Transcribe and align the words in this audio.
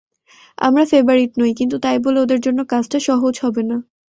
আমরা 0.57 0.83
ফেবারিট 0.85 1.31
নই, 1.37 1.51
কিন্তু 1.59 1.75
তাই 1.79 1.97
বলে 2.05 2.17
ওদের 2.21 2.39
জন্য 2.41 2.59
কাজটা 2.63 2.97
সহজ 3.07 3.35
হবে 3.43 3.61
না। 3.63 3.77